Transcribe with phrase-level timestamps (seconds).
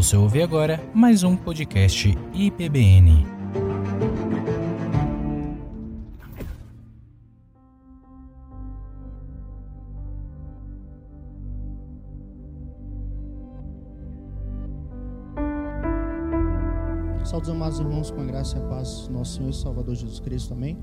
[0.00, 3.22] Você ouve agora mais um podcast IPBN.
[17.22, 20.18] Saúde, amados irmãos, com a graça e a paz do nosso Senhor e Salvador Jesus
[20.18, 20.78] Cristo, amém?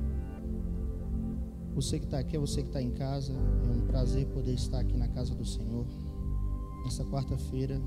[1.74, 4.82] Você que está aqui, é você que está em casa, é um prazer poder estar
[4.82, 5.88] aqui na casa do Senhor.
[6.86, 7.82] Nessa quarta-feira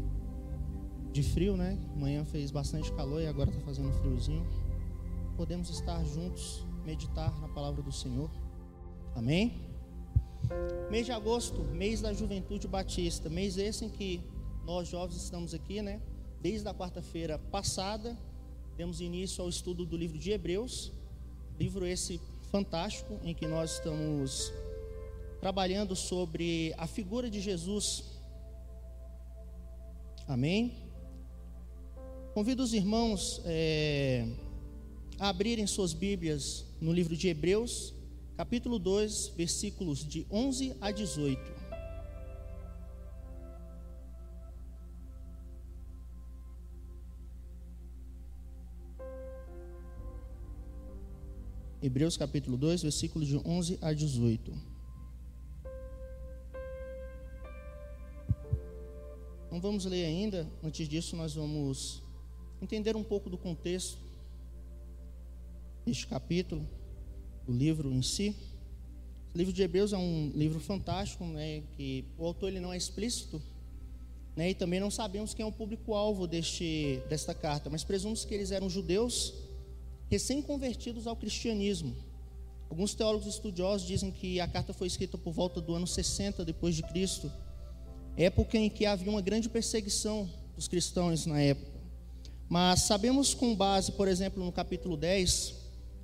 [1.12, 1.78] de frio, né?
[1.94, 4.46] Amanhã fez bastante calor e agora está fazendo friozinho.
[5.36, 8.30] Podemos estar juntos, meditar na palavra do Senhor,
[9.14, 9.68] amém?
[10.90, 14.20] Mês de agosto, mês da juventude batista, mês esse em que
[14.64, 16.00] nós jovens estamos aqui, né?
[16.40, 18.16] Desde a quarta-feira passada,
[18.76, 20.92] demos início ao estudo do livro de Hebreus,
[21.58, 22.20] livro esse
[22.50, 24.52] fantástico em que nós estamos
[25.40, 28.04] trabalhando sobre a figura de Jesus.
[30.26, 30.79] Amém?
[32.32, 34.24] Convido os irmãos é,
[35.18, 37.92] a abrirem suas Bíblias no livro de Hebreus,
[38.36, 41.60] capítulo 2, versículos de 11 a 18.
[51.82, 54.52] Hebreus capítulo 2, versículos de 11 a 18.
[59.50, 62.08] Não vamos ler ainda, antes disso nós vamos
[62.60, 63.98] entender um pouco do contexto
[65.84, 66.66] deste capítulo,
[67.46, 68.36] do livro em si.
[69.34, 72.76] O livro de Hebreus é um livro fantástico, né, que o autor ele não é
[72.76, 73.40] explícito,
[74.36, 78.34] né, e também não sabemos quem é o público-alvo deste, desta carta, mas presumimos que
[78.34, 79.34] eles eram judeus
[80.10, 81.94] recém-convertidos ao cristianismo.
[82.68, 86.74] Alguns teólogos estudiosos dizem que a carta foi escrita por volta do ano 60 depois
[86.74, 87.32] de Cristo,
[88.16, 91.69] época em que havia uma grande perseguição dos cristãos na época.
[92.50, 95.54] Mas sabemos com base, por exemplo, no capítulo 10,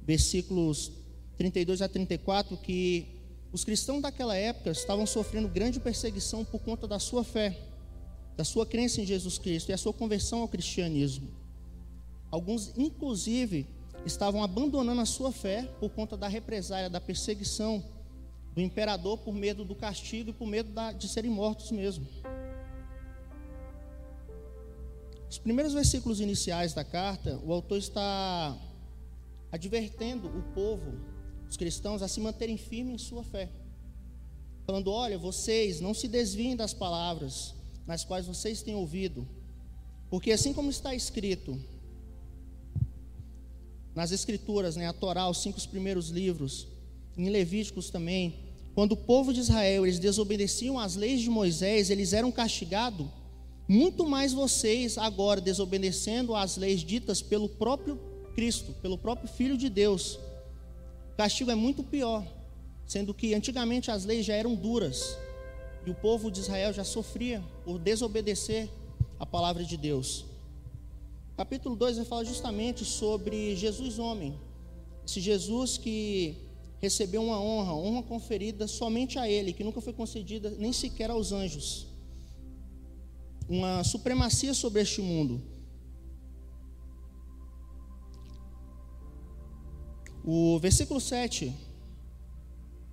[0.01, 0.93] versículos
[1.37, 3.05] 32 a 34, que
[3.53, 7.59] os cristãos daquela época estavam sofrendo grande perseguição por conta da sua fé,
[8.37, 11.29] da sua crença em Jesus Cristo e a sua conversão ao cristianismo.
[12.31, 13.67] Alguns, inclusive,
[14.05, 17.83] estavam abandonando a sua fé por conta da represália, da perseguição
[18.55, 22.07] do imperador por medo do castigo e por medo de serem mortos mesmo.
[25.29, 28.57] Os primeiros versículos iniciais da carta, o autor está
[29.51, 30.95] advertendo o povo,
[31.49, 33.51] os cristãos, a se manterem firmes em sua fé.
[34.65, 37.55] Falando: olha, vocês não se desviem das palavras
[37.87, 39.27] nas quais vocês têm ouvido,
[40.11, 41.59] porque assim como está escrito,
[43.95, 46.69] nas escrituras, né, a Torá, os cinco primeiros livros,
[47.17, 52.13] em Levíticos também, quando o povo de Israel eles desobedeciam às leis de Moisés, eles
[52.13, 53.07] eram castigados.
[53.69, 57.99] Muito mais vocês agora desobedecendo às leis ditas pelo próprio
[58.35, 60.21] Cristo, pelo próprio Filho de Deus.
[61.13, 62.25] O castigo é muito pior,
[62.87, 65.19] sendo que antigamente as leis já eram duras
[65.85, 68.69] e o povo de Israel já sofria por desobedecer
[69.19, 70.25] a palavra de Deus.
[71.37, 74.39] Capítulo 2 vai falar justamente sobre Jesus homem.
[75.05, 76.37] Esse Jesus que
[76.81, 81.33] recebeu uma honra, honra conferida somente a ele, que nunca foi concedida nem sequer aos
[81.33, 81.96] anjos.
[83.49, 85.41] Uma supremacia sobre este mundo.
[90.25, 91.55] O versículo 7,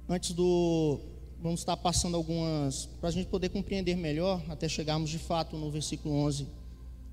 [0.08, 1.00] antes do.
[1.42, 2.86] Vamos estar passando algumas.
[3.00, 6.48] Para a gente poder compreender melhor, até chegarmos de fato no versículo 11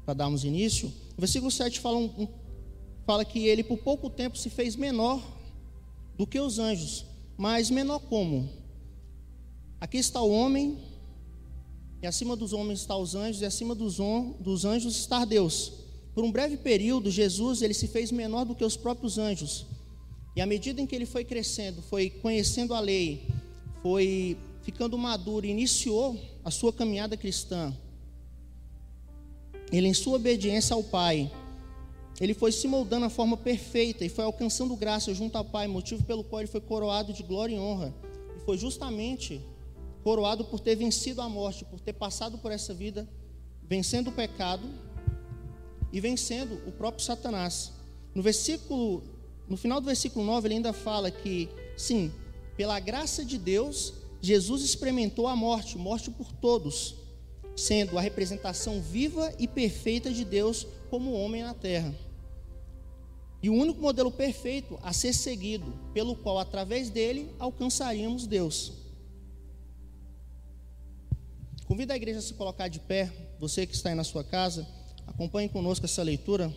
[0.05, 2.29] para darmos início, o versículo 7 fala, um,
[3.07, 5.23] fala que ele por pouco tempo se fez menor
[6.17, 7.07] do que os anjos.
[7.39, 8.49] Mas menor como?
[9.81, 10.77] Aqui está o homem,
[12.03, 13.99] e acima dos homens está os anjos, e acima dos,
[14.39, 15.73] dos anjos está Deus.
[16.15, 19.67] Por um breve período, Jesus ele se fez menor do que os próprios anjos.
[20.35, 23.27] E à medida em que ele foi crescendo, foi conhecendo a lei,
[23.83, 27.75] foi ficando maduro, iniciou a sua caminhada cristã
[29.73, 31.31] ele em sua obediência ao Pai,
[32.21, 36.03] ele foi se moldando a forma perfeita e foi alcançando graça junto ao Pai, motivo
[36.05, 37.95] pelo qual ele foi coroado de glória e honra.
[38.37, 39.41] E foi justamente
[40.03, 43.09] coroado por ter vencido a morte, por ter passado por essa vida,
[43.63, 44.67] vencendo o pecado
[45.93, 47.73] e vencendo o próprio Satanás.
[48.15, 49.03] No versículo,
[49.49, 52.13] no final do versículo 9, ele ainda fala que, sim,
[52.57, 56.97] pela graça de Deus, Jesus experimentou a morte, morte por todos,
[57.57, 61.95] sendo a representação viva e perfeita de Deus como homem na terra.
[63.43, 68.73] E o único modelo perfeito a ser seguido, pelo qual através dele alcançaríamos Deus.
[71.71, 74.67] Convido a igreja a se colocar de pé, você que está aí na sua casa,
[75.07, 76.53] Acompanhe conosco essa leitura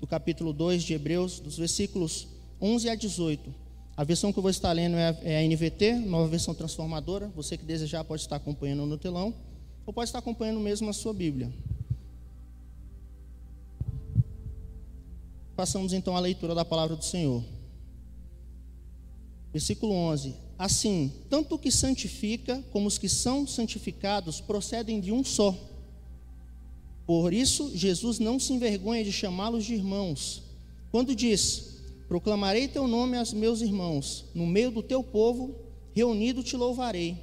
[0.00, 2.26] do capítulo 2 de Hebreus, dos versículos
[2.60, 3.54] 11 a 18.
[3.96, 7.28] A versão que eu vou estar lendo é a, é a NVT, nova versão transformadora.
[7.36, 9.34] Você que desejar pode estar acompanhando no telão,
[9.84, 11.52] ou pode estar acompanhando mesmo a sua Bíblia.
[15.54, 17.44] Passamos então à leitura da palavra do Senhor.
[19.52, 25.22] Versículo 11: Assim, tanto o que santifica como os que são santificados procedem de um
[25.22, 25.54] só.
[27.06, 30.42] Por isso, Jesus não se envergonha de chamá-los de irmãos.
[30.90, 31.76] Quando diz:
[32.08, 35.54] Proclamarei teu nome aos meus irmãos, no meio do teu povo,
[35.92, 37.16] reunido te louvarei.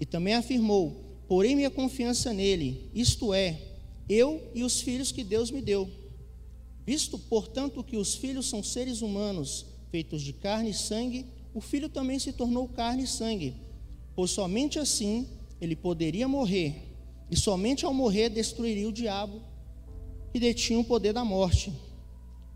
[0.00, 3.60] E também afirmou: Porém minha confiança nele, isto é,
[4.08, 5.88] eu e os filhos que Deus me deu.
[6.86, 11.26] Visto, portanto, que os filhos são seres humanos, feitos de carne e sangue,
[11.56, 13.56] o filho também se tornou carne e sangue,
[14.14, 15.26] pois somente assim
[15.58, 16.74] ele poderia morrer,
[17.30, 19.40] e somente ao morrer destruiria o diabo
[20.30, 21.72] que detinha o poder da morte.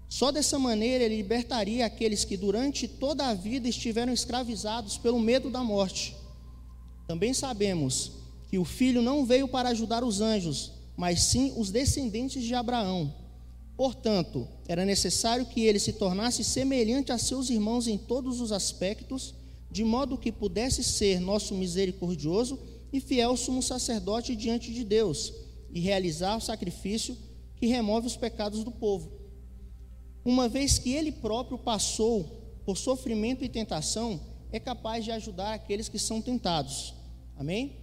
[0.06, 5.48] Só dessa maneira ele libertaria aqueles que durante toda a vida estiveram escravizados pelo medo
[5.48, 6.14] da morte.
[7.08, 8.12] Também sabemos
[8.50, 13.14] que o filho não veio para ajudar os anjos, mas sim os descendentes de Abraão.
[13.80, 19.34] Portanto, era necessário que ele se tornasse semelhante a seus irmãos em todos os aspectos,
[19.70, 22.60] de modo que pudesse ser nosso misericordioso
[22.92, 25.32] e fiel sumo sacerdote diante de Deus
[25.70, 27.16] e realizar o sacrifício
[27.56, 29.18] que remove os pecados do povo.
[30.26, 34.20] Uma vez que ele próprio passou por sofrimento e tentação,
[34.52, 36.92] é capaz de ajudar aqueles que são tentados.
[37.34, 37.78] Amém?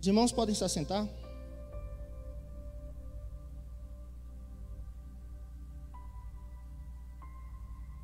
[0.00, 1.06] Os irmãos podem se assentar?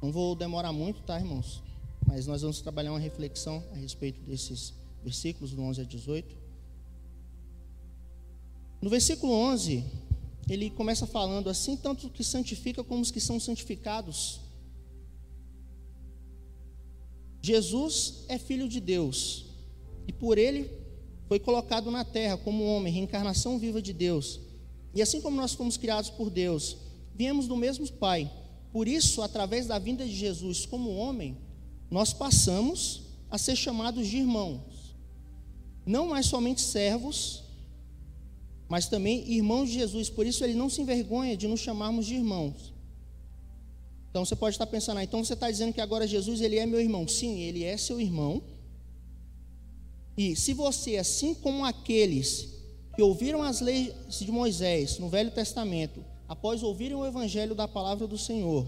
[0.02, 1.62] Não vou demorar muito, tá, irmãos?
[2.06, 6.36] Mas nós vamos trabalhar uma reflexão a respeito desses versículos do 11 a 18.
[8.80, 9.84] No versículo 11,
[10.48, 14.40] ele começa falando assim: tanto que santifica como os que são santificados.
[17.42, 19.46] Jesus é filho de Deus,
[20.06, 20.70] e por ele
[21.26, 24.40] foi colocado na terra como homem, reencarnação viva de Deus.
[24.94, 26.76] E assim como nós fomos criados por Deus,
[27.14, 28.30] viemos do mesmo Pai.
[28.72, 31.36] Por isso, através da vinda de Jesus como homem,
[31.90, 34.94] nós passamos a ser chamados de irmãos.
[35.84, 37.42] Não mais somente servos,
[38.68, 40.08] mas também irmãos de Jesus.
[40.08, 42.72] Por isso ele não se envergonha de nos chamarmos de irmãos.
[44.10, 46.66] Então você pode estar pensando, ah, então você está dizendo que agora Jesus ele é
[46.66, 47.06] meu irmão.
[47.08, 48.42] Sim, ele é seu irmão.
[50.16, 52.48] E se você, assim como aqueles
[52.94, 58.06] que ouviram as leis de Moisés no Velho Testamento, após ouvirem o evangelho da palavra
[58.06, 58.64] do Senhor,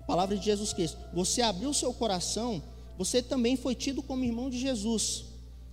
[0.00, 2.60] a palavra de Jesus Cristo, você abriu seu coração,
[2.98, 5.26] você também foi tido como irmão de Jesus,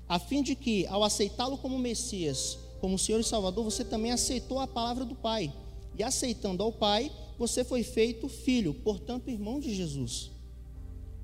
[0.07, 4.59] a fim de que, ao aceitá-lo como Messias, como Senhor e Salvador, você também aceitou
[4.59, 5.51] a palavra do Pai.
[5.97, 10.29] E aceitando ao Pai, você foi feito filho, portanto, irmão de Jesus.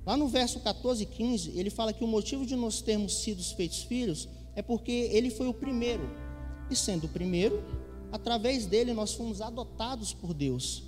[0.08, 3.44] Lá no verso 14 e 15, ele fala que o motivo de nós termos sido
[3.44, 6.10] feitos filhos é porque ele foi o primeiro.
[6.72, 7.64] E sendo o primeiro,
[8.14, 10.84] através dele nós fomos adotados por Deus.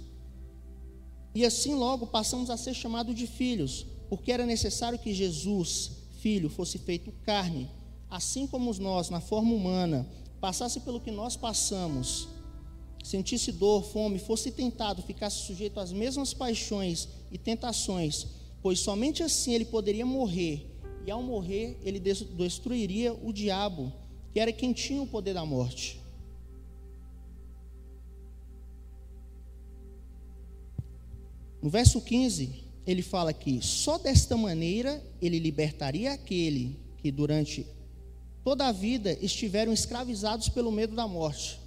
[1.33, 5.89] E assim logo passamos a ser chamados de filhos, porque era necessário que Jesus,
[6.19, 7.67] filho, fosse feito carne,
[8.11, 10.07] assim como nós, na forma humana,
[10.39, 12.27] passasse pelo que nós passamos,
[13.03, 18.27] sentisse dor, fome, fosse tentado, ficasse sujeito às mesmas paixões e tentações,
[18.61, 20.63] pois somente assim ele poderia morrer,
[21.03, 23.91] e ao morrer ele destruiria o diabo,
[24.31, 26.04] que era quem tinha o poder da morte.
[31.65, 37.65] No verso 15, ele fala que só desta maneira ele libertaria aquele que durante
[38.43, 41.59] toda a vida estiveram escravizados pelo medo da morte.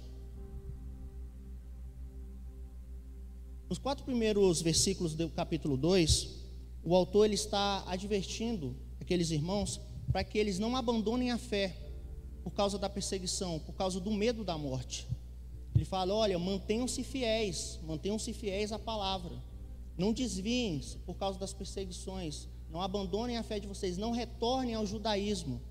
[3.67, 6.29] Nos quatro primeiros versículos do capítulo 2,
[6.81, 9.81] o autor ele está advertindo aqueles irmãos
[10.13, 11.75] para que eles não abandonem a fé
[12.41, 15.09] por causa da perseguição, por causa do medo da morte.
[15.75, 19.49] Ele fala: olha, mantenham-se fiéis, mantenham-se fiéis à palavra.
[19.99, 22.47] Não desviem-se por causa das perseguições.
[22.71, 23.97] Não abandonem a fé de vocês.
[23.97, 25.61] Não retornem ao judaísmo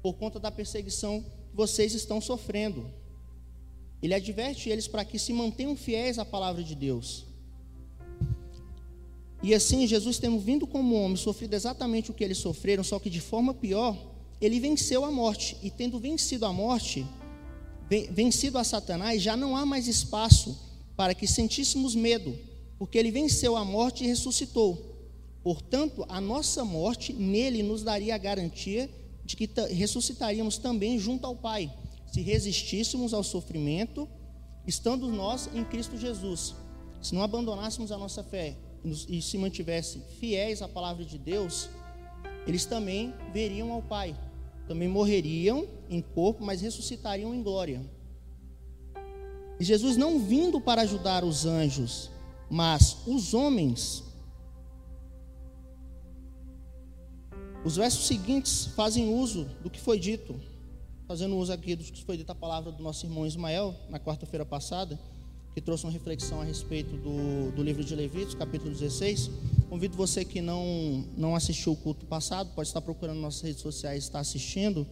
[0.00, 2.88] por conta da perseguição que vocês estão sofrendo.
[4.00, 7.26] Ele adverte eles para que se mantenham fiéis à palavra de Deus.
[9.42, 13.10] E assim, Jesus, tendo vindo como homem, sofrido exatamente o que eles sofreram, só que
[13.10, 13.96] de forma pior,
[14.40, 15.56] ele venceu a morte.
[15.64, 17.04] E tendo vencido a morte,
[18.12, 20.56] vencido a Satanás, já não há mais espaço
[20.96, 22.47] para que sentíssemos medo
[22.78, 24.96] porque ele venceu a morte e ressuscitou.
[25.42, 28.88] Portanto, a nossa morte nele nos daria a garantia
[29.24, 31.72] de que ressuscitaríamos também junto ao Pai,
[32.06, 34.08] se resistíssemos ao sofrimento
[34.68, 36.54] estando nós em Cristo Jesus,
[37.00, 38.54] se não abandonássemos a nossa fé
[39.08, 41.70] e se mantivessem fiéis à palavra de Deus,
[42.46, 44.14] eles também veriam ao Pai,
[44.66, 47.80] também morreriam em corpo, mas ressuscitariam em glória.
[49.58, 52.10] E Jesus não vindo para ajudar os anjos,
[52.50, 54.04] mas os homens.
[57.64, 60.34] Os versos seguintes fazem uso do que foi dito,
[61.06, 64.44] fazendo uso aqui do que foi dita a palavra do nosso irmão Ismael na quarta-feira
[64.44, 64.98] passada,
[65.54, 69.30] que trouxe uma reflexão a respeito do, do livro de Levíticos, capítulo 16.
[69.68, 74.04] Convido você que não, não assistiu o culto passado, pode estar procurando nossas redes sociais,
[74.04, 74.86] está assistindo.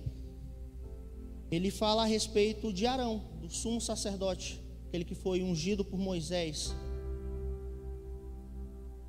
[1.50, 6.74] Ele fala a respeito de Arão, do sumo sacerdote, aquele que foi ungido por Moisés,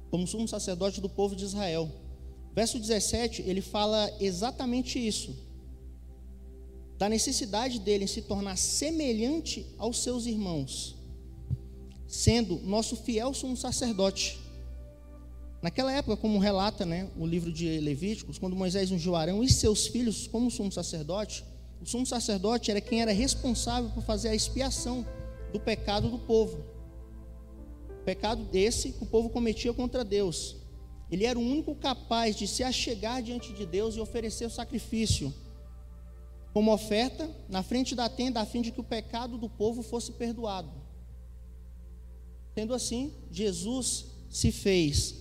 [0.09, 1.89] como sumo sacerdote do povo de Israel.
[2.53, 5.35] Verso 17, ele fala exatamente isso.
[6.97, 10.95] Da necessidade dele em se tornar semelhante aos seus irmãos,
[12.07, 14.39] sendo nosso fiel sumo sacerdote.
[15.61, 19.87] Naquela época, como relata né, o livro de Levíticos, quando Moisés ungiu Arão e seus
[19.87, 21.43] filhos como sumo sacerdote,
[21.81, 25.05] o sumo sacerdote era quem era responsável por fazer a expiação
[25.51, 26.76] do pecado do povo.
[28.07, 30.55] Pecado desse que o povo cometia contra Deus.
[31.11, 35.33] Ele era o único capaz de se achegar diante de Deus e oferecer o sacrifício
[36.53, 40.13] como oferta na frente da tenda, a fim de que o pecado do povo fosse
[40.13, 40.71] perdoado.
[42.55, 45.15] Sendo assim, Jesus se fez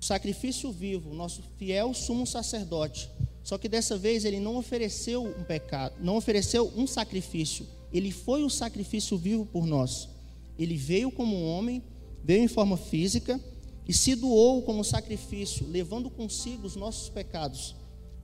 [0.00, 3.10] o sacrifício vivo, nosso fiel sumo sacerdote.
[3.42, 7.66] Só que dessa vez ele não ofereceu um pecado, não ofereceu um sacrifício.
[7.92, 10.11] Ele foi o sacrifício vivo por nós.
[10.58, 11.82] Ele veio como homem,
[12.22, 13.40] veio em forma física
[13.86, 17.74] e se doou como sacrifício, levando consigo os nossos pecados,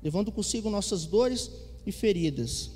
[0.02, 1.50] levando consigo nossas dores
[1.84, 2.70] e feridas.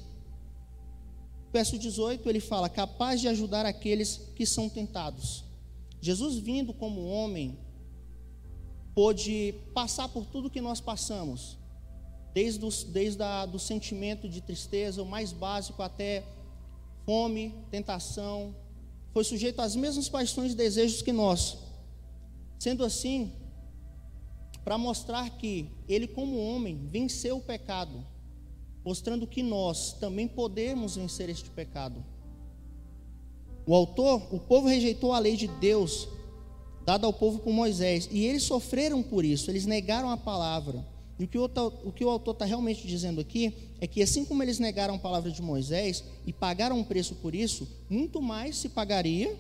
[1.52, 5.44] Verso 18, ele fala: capaz de ajudar aqueles que são tentados.
[6.00, 7.56] Jesus, vindo como homem,
[8.94, 11.59] pôde passar por tudo que nós passamos,
[12.35, 16.25] desde, os, desde a, do sentimento de tristeza, o mais básico, até
[17.04, 18.54] fome, tentação,
[19.12, 21.59] foi sujeito às mesmas paixões e desejos que nós.
[22.59, 23.33] Sendo assim,
[24.64, 28.04] para mostrar que ele, como homem, venceu o pecado,
[28.85, 32.04] mostrando que nós também podemos vencer este pecado.
[33.66, 36.09] O autor, o povo rejeitou a lei de Deus
[36.85, 40.85] dada ao povo por Moisés, e eles sofreram por isso, eles negaram a palavra.
[41.23, 41.45] E o que o,
[41.85, 44.99] o, que o autor está realmente dizendo aqui é que, assim como eles negaram a
[44.99, 49.33] palavra de Moisés e pagaram um preço por isso, muito mais se pagaria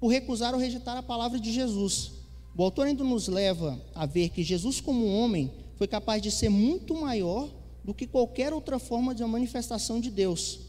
[0.00, 2.12] por recusar ou rejeitar a palavra de Jesus.
[2.56, 6.48] O autor ainda nos leva a ver que Jesus, como homem, foi capaz de ser
[6.48, 7.50] muito maior
[7.84, 10.60] do que qualquer outra forma de uma manifestação de Deus,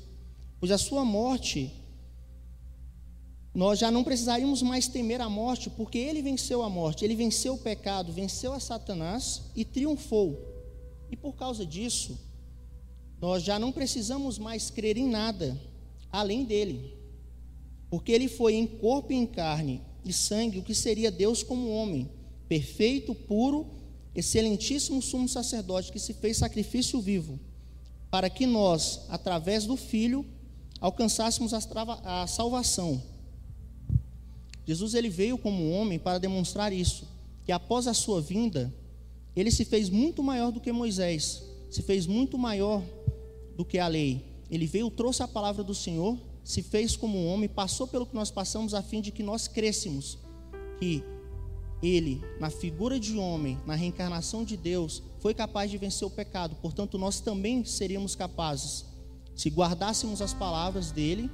[0.60, 1.72] pois a sua morte,
[3.55, 7.53] nós já não precisaríamos mais temer a morte, porque ele venceu a morte, ele venceu
[7.53, 10.38] o pecado, venceu a Satanás e triunfou.
[11.09, 12.19] E por causa disso,
[13.21, 15.57] nós já não precisamos mais crer em nada
[16.12, 16.97] além dele,
[17.89, 21.69] porque ele foi em corpo e em carne e sangue o que seria Deus como
[21.69, 22.12] homem,
[22.50, 23.67] perfeito, puro
[24.13, 27.39] excelentíssimo sumo sacerdote que se fez sacrifício vivo,
[28.12, 30.25] para que nós, através do Filho,
[30.81, 33.14] alcançássemos a salvação.
[34.65, 37.07] Jesus ele veio como homem para demonstrar isso,
[37.45, 38.74] que após a sua vinda,
[39.36, 42.84] ele se fez muito maior do que Moisés, se fez muito maior
[43.55, 44.25] do que a lei.
[44.50, 48.31] Ele veio, trouxe a palavra do Senhor, se fez como homem, passou pelo que nós
[48.31, 50.17] passamos a fim de que nós crescemos
[50.79, 51.03] que
[51.81, 56.55] ele, na figura de homem, na reencarnação de Deus, foi capaz de vencer o pecado.
[56.62, 58.86] Portanto, nós também seríamos capazes,
[59.36, 61.29] se guardássemos as palavras dele,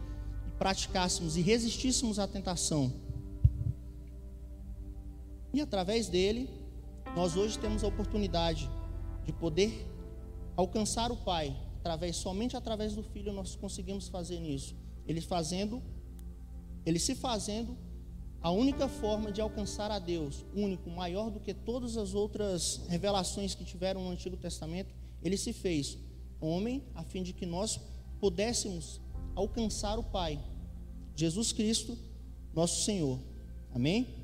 [0.48, 2.92] e praticássemos e resistíssemos à tentação.
[5.54, 6.50] E através dele,
[7.16, 8.70] nós hoje temos a oportunidade
[9.26, 9.86] de poder
[10.56, 14.76] alcançar o Pai, através somente através do Filho nós conseguimos fazer isso.
[15.08, 15.82] Ele fazendo,
[16.86, 17.78] ele se fazendo
[18.42, 23.54] a única forma de alcançar a Deus, único, maior do que todas as outras revelações
[23.54, 25.98] que tiveram no Antigo Testamento, ele se fez
[26.40, 27.80] homem a fim de que nós
[28.20, 29.00] pudéssemos
[29.36, 30.40] alcançar o Pai,
[31.16, 31.98] Jesus Cristo,
[32.54, 33.20] nosso Senhor.
[33.74, 34.21] Amém?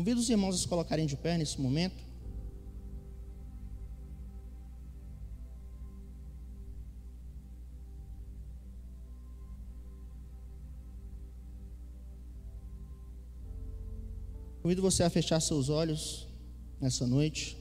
[0.00, 2.02] Convido os irmãos a se colocarem de pé nesse momento.
[14.62, 16.26] Convido você a fechar seus olhos
[16.80, 17.58] nessa noite.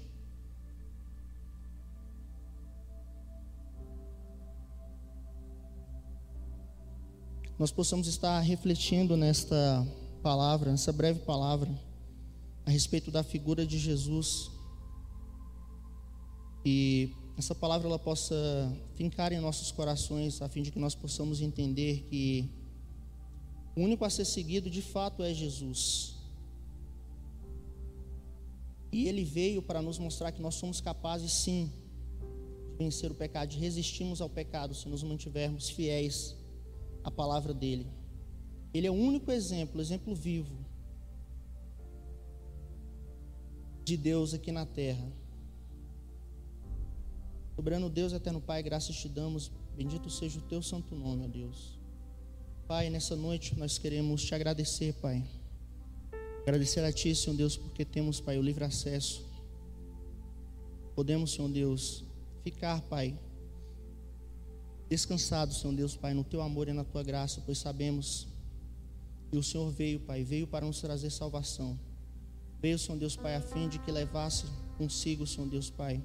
[7.58, 9.86] nós possamos estar refletindo nesta
[10.24, 11.70] palavra, nessa breve palavra,
[12.70, 14.52] a respeito da figura de Jesus.
[16.64, 18.36] E essa palavra ela possa
[18.94, 22.48] fincar em nossos corações, a fim de que nós possamos entender que
[23.76, 26.14] o único a ser seguido de fato é Jesus.
[28.92, 31.72] E ele veio para nos mostrar que nós somos capazes sim
[32.70, 36.36] de vencer o pecado, de resistirmos ao pecado se nos mantivermos fiéis
[37.04, 37.88] à palavra dele.
[38.72, 40.69] Ele é o único exemplo, exemplo vivo
[43.90, 45.12] de Deus aqui na terra.
[47.56, 49.52] Soberano Deus, eterno Pai, graças te damos.
[49.76, 51.80] Bendito seja o teu santo nome, ó Deus.
[52.68, 55.26] Pai, nessa noite nós queremos te agradecer, Pai.
[56.44, 59.26] Agradecer a Ti, Senhor Deus, porque temos, Pai, o livre acesso.
[60.96, 62.04] Podemos, Senhor Deus,
[62.44, 63.18] ficar, Pai,
[64.88, 68.28] descansados, Senhor Deus, Pai, no Teu amor e na Tua graça, pois sabemos
[69.32, 71.89] que o Senhor veio, Pai, veio para nos trazer salvação.
[72.62, 74.46] Veio, Senhor Deus, Pai, a fim de que levasse
[74.78, 76.04] consigo, Senhor Deus, Pai,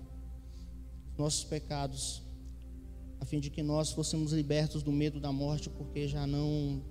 [1.18, 2.22] nossos pecados,
[3.20, 6.82] a fim de que nós fôssemos libertos do medo da morte, porque já não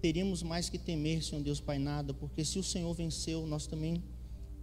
[0.00, 4.02] teríamos mais que temer, Senhor Deus Pai, nada, porque se o Senhor venceu, nós também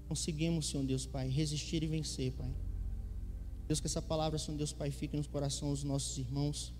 [0.08, 2.54] conseguimos, Senhor Deus Pai, resistir e vencer, Pai.
[3.68, 6.74] Deus, que essa palavra, Senhor Deus Pai, fique nos corações dos nossos irmãos.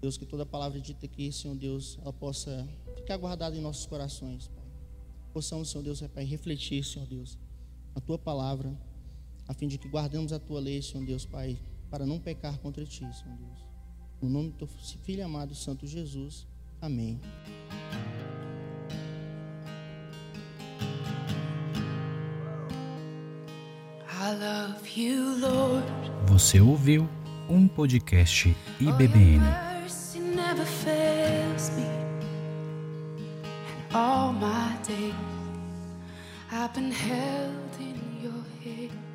[0.00, 4.50] Deus, que toda palavra dita aqui, Senhor Deus, ela possa ficar guardada em nossos corações.
[5.36, 7.36] Possamos, Senhor Deus, Pai, refletir, Senhor Deus,
[7.94, 8.74] a tua palavra,
[9.46, 11.58] a fim de que guardemos a tua lei, Senhor Deus, Pai,
[11.90, 13.66] para não pecar contra ti, Senhor Deus.
[14.22, 14.66] No nome do teu
[15.04, 16.46] filho amado, Santo Jesus.
[16.80, 17.20] Amém.
[26.28, 27.06] Você ouviu
[27.46, 29.65] um podcast IBBN.
[33.96, 35.14] all my days
[36.52, 39.05] I've been held in your hands.